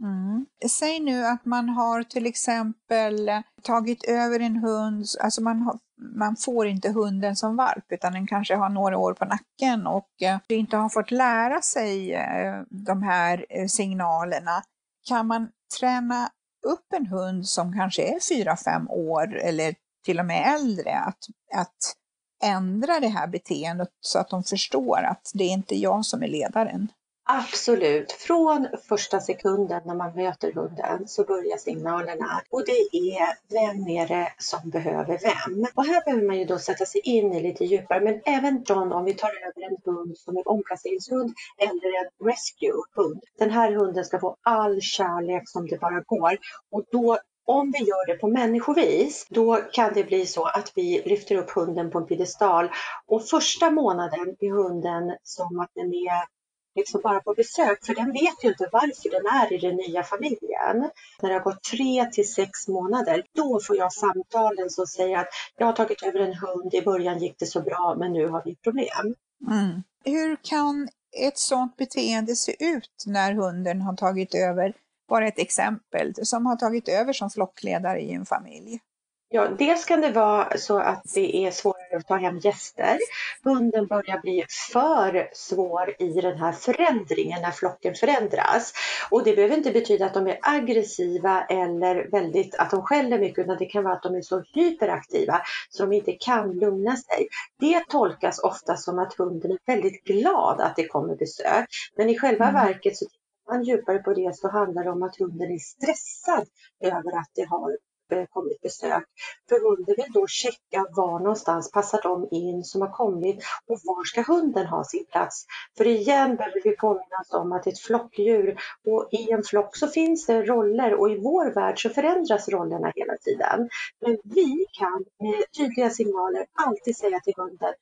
Mm. 0.03 0.47
Säg 0.71 1.01
nu 1.01 1.27
att 1.27 1.45
man 1.45 1.69
har 1.69 2.03
till 2.03 2.27
exempel 2.27 3.31
tagit 3.63 4.05
över 4.05 4.41
en 4.41 4.57
hund, 4.57 5.07
alltså 5.21 5.43
man, 5.43 5.63
har, 5.63 5.79
man 6.17 6.37
får 6.37 6.67
inte 6.67 6.91
hunden 6.91 7.37
som 7.37 7.57
valp 7.57 7.85
utan 7.89 8.13
den 8.13 8.27
kanske 8.27 8.55
har 8.55 8.69
några 8.69 8.99
år 8.99 9.15
på 9.15 9.25
nacken 9.25 9.87
och 9.87 10.23
eh, 10.23 10.39
inte 10.49 10.77
har 10.77 10.89
fått 10.89 11.11
lära 11.11 11.63
sig 11.63 12.15
eh, 12.15 12.63
de 12.71 13.03
här 13.03 13.67
signalerna. 13.69 14.63
Kan 15.09 15.27
man 15.27 15.49
träna 15.81 16.31
upp 16.67 16.93
en 16.97 17.07
hund 17.07 17.49
som 17.49 17.73
kanske 17.73 18.03
är 18.03 18.19
4-5 18.19 18.89
år 18.89 19.37
eller 19.37 19.75
till 20.05 20.19
och 20.19 20.27
med 20.27 20.55
äldre 20.55 20.99
att, 20.99 21.27
att 21.55 21.95
ändra 22.43 23.01
det 23.01 23.09
här 23.09 23.27
beteendet 23.27 23.89
så 24.01 24.19
att 24.19 24.29
de 24.29 24.45
förstår 24.45 24.99
att 25.03 25.31
det 25.35 25.45
är 25.45 25.51
inte 25.51 25.75
jag 25.75 26.05
som 26.05 26.23
är 26.23 26.29
ledaren? 26.29 26.89
Absolut, 27.27 28.13
från 28.13 28.69
första 28.89 29.21
sekunden 29.21 29.83
när 29.85 29.95
man 29.95 30.15
möter 30.15 30.53
hunden 30.53 31.09
så 31.09 31.25
börjar 31.25 31.57
signalerna 31.57 32.43
och 32.51 32.65
det 32.67 32.99
är 32.99 33.27
vem 33.49 33.89
är 33.89 34.09
det 34.09 34.33
som 34.39 34.71
behöver 34.71 35.19
vem? 35.19 35.67
Och 35.75 35.85
här 35.85 36.05
behöver 36.05 36.27
man 36.27 36.39
ju 36.39 36.45
då 36.45 36.59
sätta 36.59 36.87
sig 36.87 37.01
in 37.05 37.33
i 37.33 37.43
lite 37.43 37.65
djupare 37.65 38.01
men 38.01 38.21
även 38.25 38.65
John, 38.67 38.93
om 38.93 39.05
vi 39.05 39.15
tar 39.15 39.29
över 39.29 39.71
en 39.71 39.77
hund 39.85 40.19
som 40.19 40.37
är 40.37 40.49
omplaceringshund 40.49 41.35
eller 41.59 42.01
en 42.01 42.27
rescue-hund. 42.27 43.21
Den 43.39 43.51
här 43.51 43.73
hunden 43.73 44.05
ska 44.05 44.19
få 44.21 44.37
all 44.43 44.81
kärlek 44.81 45.49
som 45.49 45.67
det 45.67 45.81
bara 45.81 46.01
går 46.01 46.39
och 46.71 46.85
då 46.93 47.19
om 47.47 47.71
vi 47.71 47.79
gör 47.79 48.07
det 48.07 48.15
på 48.15 48.29
människovis, 48.29 49.27
då 49.31 49.57
kan 49.57 49.93
det 49.95 50.05
bli 50.05 50.27
så 50.27 50.45
att 50.45 50.73
vi 50.75 51.03
lyfter 51.05 51.37
upp 51.37 51.51
hunden 51.51 51.91
på 51.91 51.99
en 51.99 52.07
piedestal 52.07 52.71
och 53.07 53.25
första 53.25 53.71
månaden 53.71 54.37
är 54.41 54.51
hunden 54.51 55.17
som 55.23 55.61
att 55.61 55.71
den 55.75 55.95
är 55.95 56.35
liksom 56.75 57.01
bara 57.05 57.21
på 57.21 57.35
besök, 57.35 57.87
för 57.87 57.95
den 57.95 58.13
vet 58.13 58.45
ju 58.45 58.49
inte 58.49 58.69
varför 58.73 59.11
den 59.11 59.27
är 59.27 59.53
i 59.53 59.59
den 59.59 59.77
nya 59.77 60.03
familjen. 60.03 60.91
När 61.23 61.29
det 61.29 61.35
har 61.35 61.41
gått 61.41 61.63
tre 61.63 62.05
till 62.05 62.33
sex 62.33 62.69
månader, 62.69 63.25
då 63.35 63.61
får 63.61 63.77
jag 63.77 63.93
samtalen 63.93 64.71
som 64.71 64.87
säger 64.87 65.19
att 65.19 65.29
jag 65.57 65.67
har 65.67 65.73
tagit 65.73 66.03
över 66.03 66.21
en 66.21 66.35
hund, 66.35 66.75
i 66.75 66.83
början 66.83 67.19
gick 67.19 67.39
det 67.39 67.47
så 67.47 67.61
bra, 67.61 67.97
men 67.99 68.13
nu 68.13 68.29
har 68.29 68.43
vi 68.45 68.57
problem. 68.57 69.15
Mm. 69.51 69.83
Hur 70.05 70.37
kan 70.43 70.89
ett 71.27 71.39
sådant 71.39 71.77
beteende 71.77 72.37
se 72.37 72.65
ut 72.65 73.05
när 73.07 73.33
hunden 73.33 73.81
har 73.81 73.97
tagit 73.97 74.35
över, 74.35 74.75
bara 75.09 75.27
ett 75.29 75.39
exempel, 75.39 76.15
som 76.23 76.47
har 76.47 76.57
tagit 76.57 76.89
över 76.89 77.13
som 77.13 77.31
flockledare 77.31 78.01
i 78.01 78.13
en 78.13 78.27
familj? 78.27 78.81
Ja, 79.29 79.49
dels 79.59 79.85
kan 79.85 80.01
det 80.01 80.11
vara 80.11 80.59
så 80.59 80.79
att 80.79 81.03
det 81.15 81.37
är 81.47 81.51
svårare 81.51 81.97
att 81.97 82.07
ta 82.07 82.17
hem 82.17 82.39
gäster. 82.39 82.99
Hunden 83.45 83.87
börjar 83.87 84.19
bli 84.21 84.45
för 84.73 85.29
svår 85.33 85.95
i 85.99 86.09
den 86.21 86.39
här 86.39 86.53
förändringen 86.53 87.43
när 87.43 87.51
flocken 87.51 87.95
förändras. 87.95 88.73
Och 89.11 89.25
det 89.25 89.37
behöver 89.37 89.57
inte 89.57 89.71
betyda 89.71 90.07
att 90.07 90.15
de 90.15 90.27
är 90.27 90.39
aggressiva 90.43 91.45
eller 91.45 92.11
väldigt, 92.11 92.55
att 92.55 92.71
de 92.71 92.83
skäller 92.83 93.19
mycket 93.19 93.45
utan 93.45 93.57
det 93.59 93.67
kan 93.67 93.85
vara 93.85 93.95
att 93.95 94.03
de 94.03 94.15
är 94.15 94.23
så 94.23 94.45
hyperaktiva 94.55 95.41
så 95.71 95.83
de 95.87 95.93
inte 95.93 96.13
kan 96.13 96.53
lugna 96.53 96.97
sig. 96.97 97.29
Det 97.61 97.89
tolkas 97.89 98.39
ofta 98.39 98.77
som 98.77 98.99
att 98.99 99.15
hunden 99.15 99.51
är 99.51 99.59
väldigt 99.67 100.05
glad 100.05 100.61
att 100.61 100.77
det 100.77 100.87
kommer 100.89 101.17
besök. 101.17 101.67
Men 101.97 102.11
i 102.11 102.19
själva 102.19 102.49
Mm. 102.49 102.67
verket 102.67 102.97
så 102.97 103.07
man 103.51 103.65
djupare 103.65 103.99
på 103.99 104.13
det 104.13 104.37
så 104.37 104.49
handlar 104.49 104.85
det 104.85 104.91
om 104.91 105.03
att 105.03 105.17
hunden 105.17 105.51
är 105.51 105.59
stressad 105.59 106.47
över 106.81 107.19
att 107.19 107.31
det 107.35 107.45
har 107.45 107.77
eh, 108.13 108.27
kommit 108.31 108.61
besök. 108.61 109.05
För 109.49 109.61
hunden 109.61 109.95
vill 109.97 110.13
då 110.13 110.27
checka 110.27 110.87
var 110.91 111.19
någonstans 111.19 111.71
passar 111.73 112.01
de 112.03 112.29
in 112.31 112.65
som 112.65 112.81
har 112.81 112.93
kommit 112.93 113.37
och 113.67 113.79
var 113.85 114.05
ska 114.05 114.23
hunden 114.23 114.67
ha 114.67 114.85
sin 114.85 115.05
plats. 115.07 115.47
För 115.77 115.87
igen 115.87 116.37
behöver 116.37 116.61
vi 116.65 116.77
påminnas 116.77 117.33
om 117.33 117.53
att 117.53 117.65
det 117.65 117.71
är 117.71 117.73
ett 117.73 117.79
flockdjur 117.79 118.57
och 118.87 119.09
i 119.13 119.31
en 119.31 119.43
flock 119.43 119.77
så 119.77 119.89
finns 119.89 120.27
det 120.27 120.43
roller 120.43 120.95
och 120.95 121.11
i 121.11 121.17
vår 121.17 121.55
värld 121.55 121.83
så 121.83 121.89
förändras 121.89 122.49
rollerna 122.49 122.93
hela 122.95 123.17
tiden. 123.17 123.69
Men 124.01 124.19
vi 124.25 124.67
kan 124.79 125.05
med 125.21 125.45
tydliga 125.57 125.91
signaler 125.91 126.47
alltid 126.53 126.97
säga 126.97 127.21
till 127.21 127.35
hunden 127.37 127.75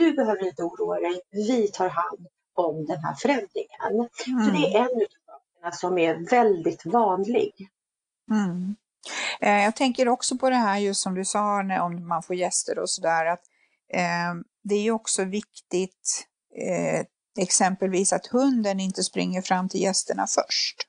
du 0.00 0.12
behöver 0.12 0.46
inte 0.46 0.62
oroa 0.62 1.00
dig, 1.00 1.20
vi 1.30 1.68
tar 1.68 1.88
hand 1.88 2.26
om 2.54 2.86
den 2.86 3.04
här 3.04 3.14
förändringen. 3.14 4.08
Så 4.44 4.50
det 4.50 4.76
är 4.76 4.78
en 4.78 4.84
av 4.84 5.06
sakerna 5.26 5.72
som 5.72 5.98
är 5.98 6.30
väldigt 6.30 6.86
vanlig. 6.86 7.52
Mm. 8.30 8.76
Eh, 9.40 9.64
Jag 9.64 9.76
tänker 9.76 10.08
också 10.08 10.38
på 10.38 10.50
det 10.50 10.56
här 10.56 10.78
just 10.78 11.00
som 11.00 11.14
du 11.14 11.24
sa 11.24 11.62
när, 11.62 11.80
om 11.80 12.08
man 12.08 12.22
får 12.22 12.36
gäster 12.36 12.78
och 12.78 12.90
sådär 12.90 13.26
att 13.26 13.42
eh, 13.92 14.34
det 14.64 14.74
är 14.74 14.82
ju 14.82 14.90
också 14.90 15.24
viktigt 15.24 16.26
eh, 16.56 17.06
exempelvis 17.42 18.12
att 18.12 18.26
hunden 18.26 18.80
inte 18.80 19.02
springer 19.02 19.42
fram 19.42 19.68
till 19.68 19.80
gästerna 19.82 20.26
först. 20.26 20.86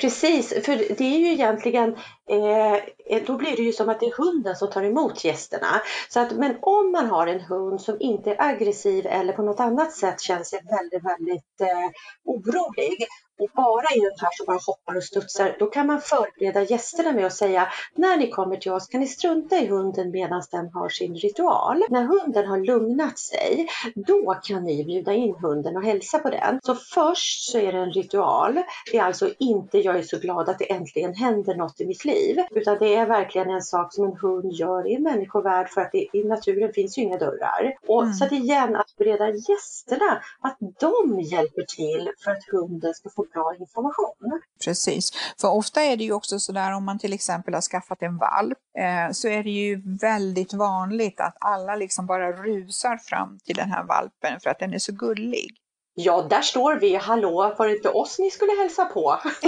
Precis, 0.00 0.48
för 0.48 0.76
det 0.76 1.04
är 1.04 1.18
ju 1.18 1.32
egentligen, 1.32 1.96
eh, 2.30 3.22
då 3.26 3.36
blir 3.36 3.56
det 3.56 3.62
ju 3.62 3.72
som 3.72 3.88
att 3.88 4.00
det 4.00 4.06
är 4.06 4.16
hunden 4.16 4.56
som 4.56 4.70
tar 4.70 4.82
emot 4.82 5.24
gästerna. 5.24 5.82
Så 6.08 6.20
att, 6.20 6.32
men 6.32 6.56
om 6.62 6.92
man 6.92 7.06
har 7.06 7.26
en 7.26 7.40
hund 7.40 7.80
som 7.80 7.96
inte 8.00 8.30
är 8.30 8.42
aggressiv 8.42 9.06
eller 9.06 9.32
på 9.32 9.42
något 9.42 9.60
annat 9.60 9.92
sätt 9.92 10.20
känner 10.20 10.44
sig 10.44 10.60
väldigt, 10.70 11.04
väldigt 11.04 11.60
eh, 11.60 11.90
orolig 12.24 13.06
och 13.42 13.50
bara 13.54 13.86
är 13.94 14.12
en 14.12 14.18
här 14.20 14.30
som 14.32 14.46
bara 14.46 14.58
hoppar 14.66 14.96
och 14.96 15.04
studsar, 15.04 15.56
då 15.58 15.66
kan 15.66 15.86
man 15.86 16.00
förbereda 16.00 16.62
gästerna 16.62 17.12
med 17.12 17.26
att 17.26 17.34
säga 17.34 17.68
när 17.94 18.16
ni 18.16 18.30
kommer 18.30 18.56
till 18.56 18.72
oss 18.72 18.86
kan 18.86 19.00
ni 19.00 19.06
strunta 19.06 19.56
i 19.56 19.66
hunden 19.66 20.10
medan 20.10 20.42
den 20.50 20.70
har 20.74 20.88
sin 20.88 21.14
ritual. 21.14 21.82
När 21.90 22.02
hunden 22.02 22.46
har 22.46 22.58
lugnat 22.58 23.18
sig, 23.18 23.68
då 23.94 24.34
kan 24.42 24.64
ni 24.64 24.84
bjuda 24.84 25.12
in 25.12 25.34
hunden 25.34 25.76
och 25.76 25.82
hälsa 25.82 26.18
på 26.18 26.30
den. 26.30 26.60
Så 26.62 26.74
först 26.74 27.50
så 27.50 27.58
är 27.58 27.72
det 27.72 27.78
en 27.78 27.92
ritual. 27.92 28.62
Det 28.92 28.98
är 28.98 29.02
alltså 29.02 29.30
inte 29.38 29.78
jag 29.78 29.96
är 29.96 30.02
så 30.02 30.18
glad 30.18 30.48
att 30.48 30.58
det 30.58 30.72
äntligen 30.72 31.14
händer 31.14 31.54
något 31.54 31.80
i 31.80 31.86
mitt 31.86 32.04
liv, 32.04 32.11
utan 32.50 32.78
det 32.78 32.94
är 32.94 33.06
verkligen 33.06 33.50
en 33.50 33.62
sak 33.62 33.94
som 33.94 34.04
en 34.04 34.16
hund 34.16 34.52
gör 34.52 34.86
i 34.90 34.94
en 34.94 35.02
människovärld 35.02 35.68
för 35.68 35.80
att 35.80 35.92
det, 35.92 36.08
i 36.12 36.24
naturen 36.24 36.72
finns 36.72 36.98
ju 36.98 37.02
inga 37.02 37.18
dörrar. 37.18 37.74
Och 37.88 38.02
Mm. 38.02 38.14
så 38.14 38.24
att 38.24 38.32
igen, 38.32 38.76
att 38.76 38.96
bereda 38.96 39.28
gästerna 39.30 40.22
att 40.40 40.56
de 40.80 41.20
hjälper 41.20 41.62
till 41.76 42.10
för 42.24 42.30
att 42.30 42.44
hunden 42.52 42.94
ska 42.94 43.10
få 43.10 43.26
bra 43.32 43.54
information. 43.58 44.40
Precis, 44.64 45.10
för 45.40 45.48
ofta 45.48 45.82
är 45.82 45.96
det 45.96 46.04
ju 46.04 46.12
också 46.12 46.38
sådär 46.38 46.72
om 46.72 46.84
man 46.84 46.98
till 46.98 47.12
exempel 47.12 47.54
har 47.54 47.60
skaffat 47.60 48.02
en 48.02 48.16
valp 48.16 48.58
eh, 48.78 49.12
så 49.12 49.28
är 49.28 49.42
det 49.42 49.50
ju 49.50 49.82
väldigt 50.00 50.54
vanligt 50.54 51.20
att 51.20 51.36
alla 51.40 51.76
liksom 51.76 52.06
bara 52.06 52.32
rusar 52.32 52.96
fram 52.96 53.38
till 53.44 53.56
den 53.56 53.70
här 53.70 53.84
valpen 53.84 54.40
för 54.40 54.50
att 54.50 54.58
den 54.58 54.74
är 54.74 54.78
så 54.78 54.92
gullig. 54.92 55.61
Ja, 55.94 56.22
där 56.22 56.42
står 56.42 56.74
vi. 56.74 56.94
Hallå, 56.94 57.54
var 57.58 57.66
det 57.66 57.76
inte 57.76 57.88
oss 57.88 58.18
ni 58.18 58.30
skulle 58.30 58.52
hälsa 58.52 58.84
på? 58.84 59.18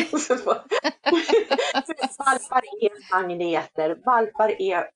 valpar 2.19 2.63
är 2.83 3.11
magneter. 3.11 3.97
Valpar 4.05 4.63
är 4.63 4.91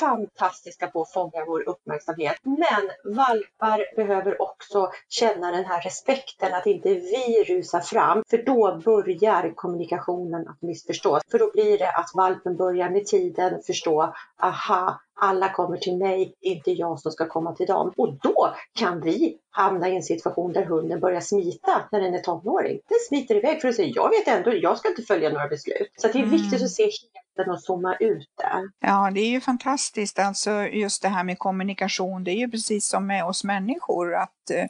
fantastiska 0.00 0.86
på 0.86 1.02
att 1.02 1.12
fånga 1.12 1.44
vår 1.46 1.68
uppmärksamhet. 1.68 2.36
Men 2.42 3.14
valpar 3.14 3.96
behöver 3.96 4.42
också 4.42 4.90
känna 5.08 5.50
den 5.50 5.64
här 5.64 5.80
respekten 5.82 6.54
att 6.54 6.66
inte 6.66 6.88
vi 6.94 7.44
rusar 7.48 7.80
fram. 7.80 8.22
För 8.30 8.38
då 8.38 8.80
börjar 8.84 9.52
kommunikationen 9.54 10.48
att 10.48 10.62
missförstås. 10.62 11.22
För 11.30 11.38
då 11.38 11.50
blir 11.52 11.78
det 11.78 11.90
att 11.90 12.10
valpen 12.14 12.56
börjar 12.56 12.90
med 12.90 13.06
tiden 13.06 13.62
förstå, 13.62 14.14
aha, 14.42 15.00
alla 15.20 15.48
kommer 15.52 15.76
till 15.76 15.96
mig, 15.96 16.34
inte 16.40 16.70
jag 16.70 17.00
som 17.00 17.12
ska 17.12 17.28
komma 17.28 17.54
till 17.54 17.66
dem. 17.66 17.92
Och 17.96 18.18
då 18.22 18.54
kan 18.74 19.00
vi 19.00 19.38
hamna 19.50 19.88
i 19.88 19.96
en 19.96 20.02
situation 20.02 20.52
där 20.52 20.64
hunden 20.64 21.00
börjar 21.00 21.20
smita 21.20 21.88
när 21.92 22.00
den 22.00 22.14
är 22.14 22.18
tonåring. 22.18 22.80
Den 22.88 22.98
smiter 23.08 23.34
iväg 23.34 23.60
för 23.60 23.68
att 23.68 23.74
säga, 23.74 23.92
jag 23.94 24.10
vet 24.10 24.28
ändå, 24.28 24.54
jag 24.54 24.78
ska 24.78 24.88
inte 24.88 25.02
följa 25.02 25.30
några 25.30 25.48
beslut. 25.48 25.88
Så 25.96 26.08
det 26.08 26.18
är 26.18 26.22
Mm. 26.22 26.30
viktigt 26.30 26.62
att 26.62 26.70
se 26.70 26.90
och 27.38 27.60
zooma 27.60 27.96
ut 28.00 28.28
det. 28.36 28.86
Ja, 28.88 29.10
det 29.14 29.20
är 29.20 29.30
ju 29.30 29.40
fantastiskt, 29.40 30.18
alltså 30.18 30.50
just 30.66 31.02
det 31.02 31.08
här 31.08 31.24
med 31.24 31.38
kommunikation, 31.38 32.24
det 32.24 32.30
är 32.30 32.36
ju 32.38 32.50
precis 32.50 32.88
som 32.88 33.06
med 33.06 33.24
oss 33.24 33.44
människor, 33.44 34.14
att 34.14 34.50
eh, 34.50 34.66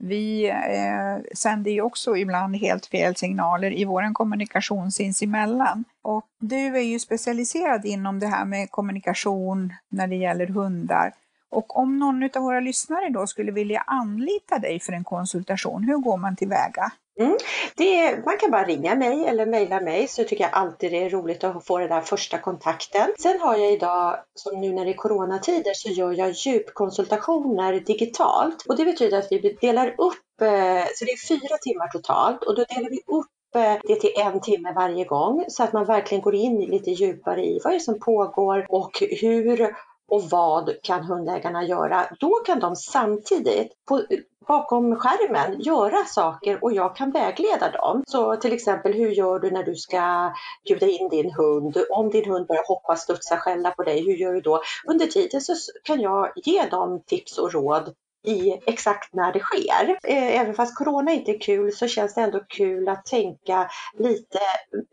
Vi 0.00 0.48
eh, 0.48 1.34
sänder 1.34 1.70
ju 1.70 1.82
också 1.82 2.16
ibland 2.16 2.56
helt 2.56 2.86
fel 2.86 3.16
signaler 3.16 3.72
i 3.72 3.84
vår 3.84 4.14
kommunikation 4.14 4.92
sinsemellan. 4.92 5.84
Och 6.02 6.26
du 6.40 6.76
är 6.76 6.82
ju 6.82 6.98
specialiserad 6.98 7.84
inom 7.84 8.20
det 8.20 8.26
här 8.26 8.44
med 8.44 8.70
kommunikation 8.70 9.74
när 9.90 10.06
det 10.06 10.16
gäller 10.16 10.46
hundar. 10.46 11.12
Och 11.50 11.76
om 11.76 11.98
någon 11.98 12.22
av 12.36 12.42
våra 12.42 12.60
lyssnare 12.60 13.08
då 13.10 13.26
skulle 13.26 13.52
vilja 13.52 13.80
anlita 13.86 14.58
dig 14.58 14.80
för 14.80 14.92
en 14.92 15.04
konsultation, 15.04 15.84
hur 15.84 15.98
går 15.98 16.16
man 16.16 16.36
tillväga? 16.36 16.92
Mm. 17.18 17.36
Det, 17.76 18.24
man 18.26 18.38
kan 18.38 18.50
bara 18.50 18.64
ringa 18.64 18.94
mig 18.94 19.26
eller 19.26 19.46
mejla 19.46 19.80
mig 19.80 20.08
så 20.08 20.24
tycker 20.24 20.44
jag 20.44 20.52
alltid 20.52 20.92
det 20.92 21.04
är 21.04 21.10
roligt 21.10 21.44
att 21.44 21.66
få 21.66 21.78
den 21.78 21.88
där 21.88 22.00
första 22.00 22.38
kontakten. 22.38 23.08
Sen 23.18 23.40
har 23.40 23.56
jag 23.56 23.72
idag, 23.72 24.16
som 24.34 24.60
nu 24.60 24.72
när 24.72 24.84
det 24.84 24.90
är 24.90 24.96
coronatider, 24.96 25.72
så 25.74 25.88
gör 25.88 26.12
jag 26.12 26.30
djupkonsultationer 26.30 27.72
digitalt. 27.72 28.66
Och 28.68 28.76
det 28.76 28.84
betyder 28.84 29.18
att 29.18 29.32
vi 29.32 29.56
delar 29.60 29.88
upp, 29.88 30.42
eh, 30.42 30.84
så 30.94 31.04
det 31.04 31.12
är 31.12 31.28
fyra 31.28 31.58
timmar 31.58 31.88
totalt 31.88 32.42
och 32.44 32.54
då 32.54 32.64
delar 32.64 32.90
vi 32.90 33.00
upp 33.06 33.54
eh, 33.54 33.76
det 33.82 34.00
till 34.00 34.12
en 34.16 34.40
timme 34.40 34.72
varje 34.72 35.04
gång 35.04 35.44
så 35.48 35.62
att 35.62 35.72
man 35.72 35.84
verkligen 35.84 36.22
går 36.22 36.34
in 36.34 36.60
lite 36.60 36.90
djupare 36.90 37.44
i 37.44 37.60
vad 37.64 37.72
det 37.72 37.76
är 37.76 37.80
som 37.80 38.00
pågår 38.00 38.66
och 38.68 39.02
hur 39.20 39.74
och 40.08 40.22
vad 40.30 40.82
kan 40.82 41.04
hundägarna 41.04 41.64
göra? 41.64 42.06
Då 42.20 42.34
kan 42.34 42.60
de 42.60 42.76
samtidigt 42.76 43.72
på, 43.88 44.02
bakom 44.48 44.96
skärmen 44.96 45.60
göra 45.60 46.04
saker 46.04 46.64
och 46.64 46.72
jag 46.72 46.96
kan 46.96 47.10
vägleda 47.10 47.70
dem. 47.70 48.02
Så 48.06 48.36
till 48.36 48.52
exempel, 48.52 48.92
hur 48.92 49.10
gör 49.10 49.38
du 49.38 49.50
när 49.50 49.64
du 49.64 49.74
ska 49.74 50.32
bjuda 50.64 50.86
in 50.86 51.08
din 51.08 51.30
hund? 51.30 51.76
Om 51.90 52.10
din 52.10 52.30
hund 52.30 52.46
börjar 52.46 52.68
hoppa, 52.68 52.96
studsa, 52.96 53.36
skälla 53.36 53.70
på 53.70 53.82
dig, 53.82 54.04
hur 54.06 54.14
gör 54.14 54.32
du 54.32 54.40
då? 54.40 54.62
Under 54.86 55.06
tiden 55.06 55.40
så 55.40 55.52
kan 55.84 56.00
jag 56.00 56.32
ge 56.36 56.66
dem 56.66 57.02
tips 57.06 57.38
och 57.38 57.52
råd 57.52 57.94
i 58.24 58.60
exakt 58.66 59.14
när 59.14 59.32
det 59.32 59.40
sker. 59.40 59.98
Eh, 60.02 60.40
även 60.40 60.54
fast 60.54 60.78
corona 60.78 61.12
inte 61.12 61.30
är 61.30 61.40
kul 61.40 61.72
så 61.72 61.86
känns 61.86 62.14
det 62.14 62.20
ändå 62.20 62.40
kul 62.48 62.88
att 62.88 63.06
tänka 63.06 63.70
lite 63.98 64.38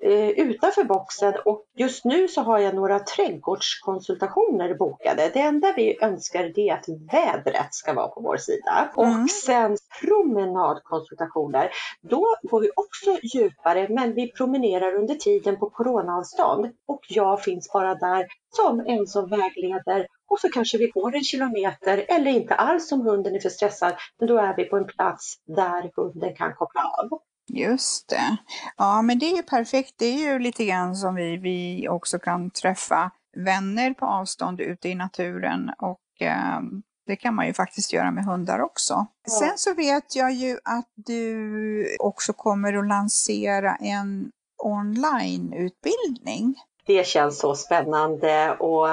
eh, 0.03 0.29
utanför 0.29 0.83
boxen 0.83 1.33
och 1.45 1.65
just 1.75 2.05
nu 2.05 2.27
så 2.27 2.41
har 2.41 2.59
jag 2.59 2.75
några 2.75 2.99
trädgårdskonsultationer 2.99 4.73
bokade. 4.73 5.31
Det 5.33 5.39
enda 5.39 5.73
vi 5.75 5.97
önskar 6.01 6.59
är 6.59 6.73
att 6.73 6.85
vädret 7.13 7.73
ska 7.73 7.93
vara 7.93 8.07
på 8.07 8.21
vår 8.21 8.37
sida. 8.37 8.89
Mm. 8.97 9.23
Och 9.23 9.29
sen 9.29 9.77
promenadkonsultationer. 10.01 11.69
Då 12.01 12.35
går 12.43 12.59
vi 12.59 12.69
också 12.75 13.17
djupare 13.23 13.87
men 13.89 14.13
vi 14.13 14.31
promenerar 14.31 14.95
under 14.95 15.15
tiden 15.15 15.57
på 15.57 15.69
coronaavstånd 15.69 16.71
och 16.87 17.01
jag 17.09 17.43
finns 17.43 17.71
bara 17.73 17.95
där 17.95 18.25
som 18.55 18.79
en 18.79 19.07
som 19.07 19.29
vägleder 19.29 20.07
och 20.27 20.39
så 20.39 20.49
kanske 20.49 20.77
vi 20.77 20.87
går 20.87 21.15
en 21.15 21.23
kilometer 21.23 22.05
eller 22.07 22.31
inte 22.31 22.55
alls 22.55 22.91
om 22.91 23.01
hunden 23.01 23.35
är 23.35 23.39
för 23.39 23.49
stressad, 23.49 23.93
men 24.19 24.27
då 24.27 24.37
är 24.37 24.55
vi 24.55 24.65
på 24.65 24.77
en 24.77 24.87
plats 24.87 25.35
där 25.47 25.91
hunden 25.95 26.35
kan 26.35 26.53
koppla 26.53 26.81
av. 26.81 27.19
Just 27.47 28.09
det. 28.09 28.37
Ja, 28.77 29.01
men 29.01 29.19
det 29.19 29.25
är 29.25 29.35
ju 29.35 29.43
perfekt. 29.43 29.93
Det 29.97 30.05
är 30.05 30.33
ju 30.33 30.39
lite 30.39 30.65
grann 30.65 30.95
som 30.95 31.15
vi, 31.15 31.37
vi 31.37 31.87
också 31.89 32.19
kan 32.19 32.51
träffa 32.51 33.11
vänner 33.45 33.93
på 33.93 34.05
avstånd 34.05 34.61
ute 34.61 34.89
i 34.89 34.95
naturen 34.95 35.71
och 35.79 36.21
eh, 36.21 36.61
det 37.07 37.15
kan 37.15 37.35
man 37.35 37.47
ju 37.47 37.53
faktiskt 37.53 37.93
göra 37.93 38.11
med 38.11 38.25
hundar 38.25 38.59
också. 38.61 38.93
Ja. 39.27 39.31
Sen 39.39 39.57
så 39.57 39.73
vet 39.73 40.15
jag 40.15 40.33
ju 40.33 40.57
att 40.63 40.89
du 40.95 41.97
också 41.99 42.33
kommer 42.33 42.73
att 42.73 42.87
lansera 42.87 43.75
en 43.75 44.31
onlineutbildning. 44.63 46.55
Det 46.85 47.07
känns 47.07 47.39
så 47.39 47.55
spännande 47.55 48.57
och 48.59 48.87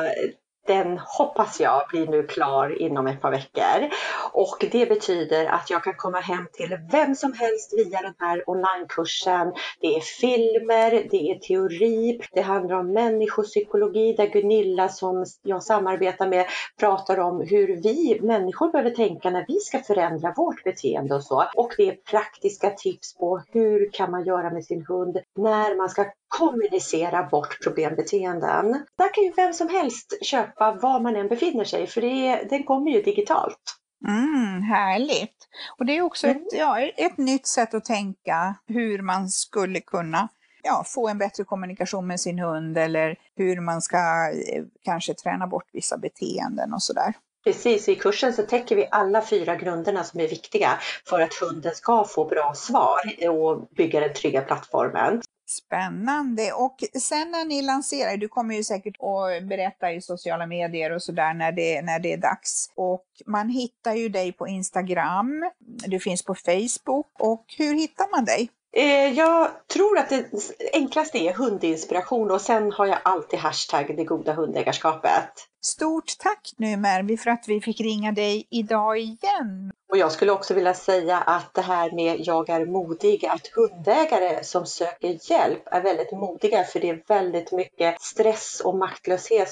den 0.67 0.99
hoppas 0.99 1.61
jag 1.61 1.83
blir 1.91 2.07
nu 2.07 2.27
klar 2.27 2.83
inom 2.83 3.07
ett 3.07 3.21
par 3.21 3.31
veckor. 3.31 3.91
Och 4.33 4.65
det 4.71 4.89
betyder 4.89 5.47
att 5.47 5.71
jag 5.71 5.85
kan 5.85 5.95
komma 5.95 6.21
hem 6.21 6.47
till 6.53 6.79
vem 6.93 7.15
som 7.15 7.33
helst 7.33 7.73
via 7.77 8.01
den 8.01 8.15
här 8.19 8.51
onlinekursen. 8.51 9.53
Det 9.81 9.97
är 9.97 10.01
filmer, 10.01 10.91
det 11.11 11.31
är 11.31 11.39
teori, 11.39 12.21
det 12.33 12.41
handlar 12.41 12.77
om 12.77 12.93
människopsykologi 12.93 14.13
där 14.13 14.27
Gunilla 14.27 14.89
som 14.89 15.25
jag 15.43 15.63
samarbetar 15.63 16.29
med 16.29 16.47
pratar 16.81 17.19
om 17.19 17.41
hur 17.41 17.77
vi 17.83 18.19
människor 18.23 18.73
behöver 18.73 18.91
tänka 18.91 19.31
när 19.31 19.45
vi 19.49 19.61
ska 19.61 19.79
förändra 19.79 20.35
vårt 20.37 20.65
beteende 20.65 21.15
och 21.15 21.25
så. 21.25 21.45
Och 21.57 21.75
det 21.77 21.89
är 21.89 21.97
praktiska 21.97 22.71
tips 22.71 23.15
på 23.15 23.43
hur 23.53 23.91
kan 23.93 24.11
man 24.11 24.25
göra 24.25 24.51
med 24.51 24.65
sin 24.65 24.87
hund 24.87 25.19
när 25.37 25.77
man 25.77 25.89
ska 25.89 26.05
kommunicera 26.39 27.23
bort 27.23 27.59
problembeteenden. 27.63 28.73
Där 28.99 29.15
kan 29.15 29.25
ju 29.25 29.33
vem 29.37 29.53
som 29.53 29.69
helst 29.69 30.25
köpa 30.25 30.73
var 30.73 31.01
man 31.01 31.17
än 31.17 31.29
befinner 31.29 31.65
sig 31.65 31.87
för 31.87 32.01
det, 32.01 32.49
den 32.51 32.65
kommer 32.65 32.91
ju 32.91 33.03
digitalt. 33.03 33.79
Mm, 34.09 34.63
härligt! 34.63 35.49
Och 35.79 35.87
det 35.87 35.97
är 35.97 36.03
också 36.03 36.27
mm. 36.27 36.37
ett, 36.37 36.49
ja, 36.53 36.81
ett 36.81 37.19
nytt 37.19 37.47
sätt 37.47 37.75
att 37.75 37.85
tänka 37.85 38.55
hur 38.67 39.03
man 39.03 39.29
skulle 39.29 39.81
kunna 39.81 40.29
ja, 40.63 40.85
få 40.87 41.09
en 41.09 41.19
bättre 41.19 41.45
kommunikation 41.45 42.07
med 42.07 42.21
sin 42.21 42.39
hund 42.39 42.79
eller 42.79 43.17
hur 43.37 43.61
man 43.61 43.83
ska 43.83 43.99
eh, 44.53 44.65
kanske 44.85 45.15
träna 45.15 45.47
bort 45.47 45.69
vissa 45.73 45.99
beteenden 45.99 46.73
och 46.73 46.83
sådär. 46.83 47.15
Precis, 47.45 47.89
i 47.89 47.95
kursen 47.95 48.33
så 48.33 48.43
täcker 48.43 48.77
vi 48.77 48.89
alla 48.91 49.23
fyra 49.23 49.57
grunderna 49.57 50.05
som 50.05 50.21
är 50.21 50.29
viktiga 50.29 50.79
för 51.07 51.21
att 51.21 51.35
hunden 51.35 51.75
ska 51.75 52.05
få 52.05 52.25
bra 52.25 52.55
svar 52.55 53.01
och 53.31 53.69
bygga 53.77 54.01
den 54.01 54.15
trygga 54.15 54.41
plattformen. 54.41 55.23
Spännande! 55.57 56.53
Och 56.53 56.77
sen 57.01 57.31
när 57.31 57.45
ni 57.45 57.63
lanserar, 57.63 58.17
du 58.17 58.29
kommer 58.29 58.55
ju 58.55 58.65
säkert 58.65 58.97
att 59.01 59.49
berätta 59.49 59.93
i 59.93 60.01
sociala 60.01 60.47
medier 60.47 60.93
och 60.93 61.03
sådär 61.03 61.35
när 61.35 61.53
det, 61.53 61.83
när 61.83 61.99
det 61.99 62.13
är 62.13 62.17
dags. 62.17 62.71
Och 62.75 63.05
man 63.27 63.49
hittar 63.49 63.95
ju 63.95 64.09
dig 64.09 64.33
på 64.33 64.49
Instagram, 64.49 65.51
du 65.87 66.01
finns 66.01 66.25
på 66.25 66.35
Facebook 66.35 67.11
och 67.19 67.45
hur 67.59 67.75
hittar 67.75 68.17
man 68.17 68.25
dig? 68.25 68.51
Eh, 68.77 69.13
jag 69.13 69.51
tror 69.73 69.99
att 69.99 70.09
det 70.09 70.27
enklaste 70.73 71.19
är 71.19 71.33
hundinspiration 71.33 72.31
och 72.31 72.41
sen 72.41 72.73
har 72.73 72.87
jag 72.87 72.99
alltid 73.03 73.39
hashtag 73.39 73.97
det 73.97 74.05
goda 74.05 74.33
hundägarskapet. 74.33 75.31
Stort 75.65 76.19
tack 76.19 76.53
nu 76.57 76.77
Mervi 76.77 77.17
för 77.17 77.31
att 77.31 77.45
vi 77.49 77.61
fick 77.61 77.81
ringa 77.81 78.13
dig 78.13 78.47
idag 78.51 78.99
igen. 78.99 79.73
Och 79.93 79.99
jag 79.99 80.13
skulle 80.13 80.33
också 80.33 80.55
vilja 80.55 80.75
säga 80.75 81.19
att 81.19 81.55
det 81.55 81.61
här 81.61 81.91
med 81.91 82.17
jag 82.21 82.49
är 82.49 82.67
modig, 82.67 83.27
att 83.27 83.47
hundägare 83.47 84.45
som 84.45 84.67
söker 84.67 85.31
hjälp 85.31 85.63
är 85.67 85.83
väldigt 85.83 86.13
modiga 86.13 86.65
för 86.65 86.81
det 86.81 86.89
är 86.89 87.03
väldigt 87.09 87.53
mycket 87.53 88.01
stress 88.01 88.63
och 88.65 88.79
maktlöshet, 88.79 89.49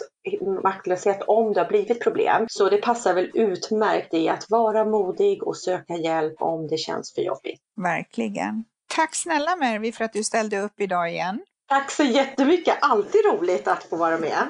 maktlöshet 0.62 1.22
om 1.22 1.52
det 1.52 1.60
har 1.60 1.68
blivit 1.68 2.00
problem. 2.02 2.46
Så 2.48 2.68
det 2.68 2.76
passar 2.76 3.14
väl 3.14 3.30
utmärkt 3.34 4.14
i 4.14 4.28
att 4.28 4.50
vara 4.50 4.84
modig 4.84 5.42
och 5.42 5.56
söka 5.56 5.94
hjälp 5.94 6.42
om 6.42 6.68
det 6.68 6.78
känns 6.78 7.14
för 7.14 7.22
jobbigt. 7.22 7.60
Verkligen. 7.76 8.64
Tack 8.96 9.14
snälla 9.14 9.56
Mervi 9.56 9.92
för 9.92 10.04
att 10.04 10.12
du 10.12 10.24
ställde 10.24 10.60
upp 10.60 10.80
idag 10.80 11.10
igen. 11.10 11.40
Tack 11.68 11.90
så 11.90 12.02
jättemycket, 12.02 12.74
alltid 12.80 13.20
roligt 13.24 13.68
att 13.68 13.82
få 13.82 13.96
vara 13.96 14.18
med. 14.18 14.46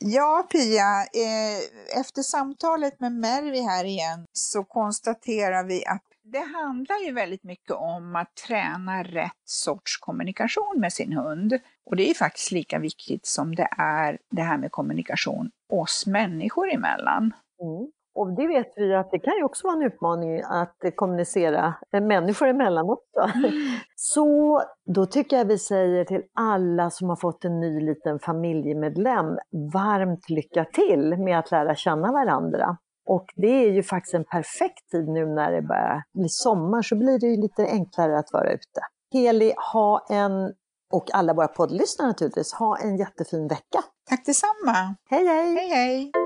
Ja, 0.00 0.46
Pia, 0.52 1.00
eh, 1.00 1.98
efter 2.00 2.22
samtalet 2.22 3.00
med 3.00 3.12
Mervi 3.12 3.60
här 3.60 3.84
igen 3.84 4.26
så 4.32 4.64
konstaterar 4.64 5.64
vi 5.64 5.86
att 5.86 6.02
det 6.32 6.44
handlar 6.58 6.96
ju 7.06 7.12
väldigt 7.12 7.44
mycket 7.44 7.70
om 7.70 8.16
att 8.16 8.34
träna 8.34 9.02
rätt 9.02 9.32
sorts 9.44 9.98
kommunikation 9.98 10.74
med 10.80 10.92
sin 10.92 11.12
hund. 11.12 11.58
Och 11.86 11.96
det 11.96 12.10
är 12.10 12.14
faktiskt 12.14 12.50
lika 12.50 12.78
viktigt 12.78 13.26
som 13.26 13.54
det 13.54 13.68
är 13.78 14.18
det 14.30 14.42
här 14.42 14.58
med 14.58 14.72
kommunikation 14.72 15.50
oss 15.72 16.06
människor 16.06 16.72
emellan. 16.72 17.32
Mm. 17.62 17.90
Och 18.16 18.32
det 18.32 18.46
vet 18.46 18.72
vi 18.76 18.94
att 18.94 19.10
det 19.10 19.18
kan 19.18 19.36
ju 19.36 19.44
också 19.44 19.66
vara 19.66 19.76
en 19.76 19.82
utmaning 19.82 20.42
att 20.42 20.76
kommunicera 20.94 21.74
människor 21.92 22.48
emellan 22.48 22.90
också. 22.90 23.36
Mm. 23.36 23.52
Så 23.94 24.62
då 24.94 25.06
tycker 25.06 25.36
jag 25.36 25.44
vi 25.44 25.58
säger 25.58 26.04
till 26.04 26.22
alla 26.34 26.90
som 26.90 27.08
har 27.08 27.16
fått 27.16 27.44
en 27.44 27.60
ny 27.60 27.80
liten 27.80 28.18
familjemedlem, 28.18 29.26
varmt 29.72 30.30
lycka 30.30 30.64
till 30.64 31.16
med 31.18 31.38
att 31.38 31.50
lära 31.50 31.74
känna 31.74 32.12
varandra. 32.12 32.76
Och 33.06 33.26
det 33.36 33.64
är 33.64 33.70
ju 33.70 33.82
faktiskt 33.82 34.14
en 34.14 34.24
perfekt 34.24 34.90
tid 34.90 35.08
nu 35.08 35.26
när 35.26 35.52
det 35.52 35.62
börjar 35.62 36.02
bli 36.14 36.28
sommar, 36.28 36.82
så 36.82 36.96
blir 36.96 37.18
det 37.18 37.26
ju 37.26 37.36
lite 37.36 37.66
enklare 37.66 38.18
att 38.18 38.32
vara 38.32 38.52
ute. 38.52 38.80
Heli, 39.12 39.52
ha 39.72 40.06
en, 40.10 40.52
och 40.92 41.14
alla 41.14 41.34
våra 41.34 41.48
poddlyssnare 41.48 42.08
naturligtvis, 42.08 42.52
ha 42.52 42.76
en 42.76 42.96
jättefin 42.96 43.48
vecka. 43.48 43.82
Tack 44.08 44.26
detsamma! 44.26 44.96
Hej 45.10 45.26
hej! 45.26 45.54
Hej 45.54 45.68
hej! 45.68 46.25